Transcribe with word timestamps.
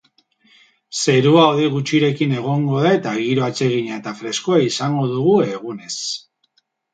Zerua 1.01 1.43
hodei 1.49 1.67
gutxirekin 1.73 2.33
egongo 2.37 2.79
da 2.85 2.93
eta 3.01 3.13
giro 3.19 3.45
atsegina 3.49 4.01
eta 4.01 4.15
freskoa 4.23 4.59
izango 4.71 5.05
dugu 5.13 5.37
egunez. 5.59 5.93